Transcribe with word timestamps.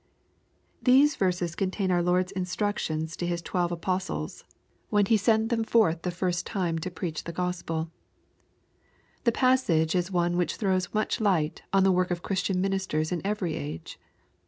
TflESB 0.83 1.15
verses 1.17 1.53
contain 1.55 1.91
our 1.91 2.01
Lord's 2.01 2.31
instructions 2.31 3.15
to 3.17 3.27
His 3.27 3.41
l~ 3.41 3.43
k 3.43 3.61
LUKE, 3.61 3.69
CHAP. 3.69 3.75
IX. 3.97 4.05
291 4.07 4.25
fcwelve 4.25 4.29
ai)os(les, 4.31 4.43
when 4.89 5.05
He 5.05 5.15
sent 5.15 5.49
them 5.49 5.63
forth 5.63 6.01
the 6.01 6.09
first 6.09 6.47
time 6.47 6.79
to 6.79 6.89
preach 6.89 7.23
the 7.25 7.31
GospeL 7.33 7.91
The 9.25 9.31
passage 9.31 9.93
is 9.93 10.09
one 10.11 10.37
which 10.37 10.55
throws 10.55 10.91
much 10.91 11.19
Kght 11.19 11.59
on 11.71 11.83
the 11.83 11.91
work 11.91 12.09
of 12.09 12.23
Christian 12.23 12.59
ministers 12.59 13.11
in 13.11 13.21
every 13.23 13.53
age. 13.55 13.99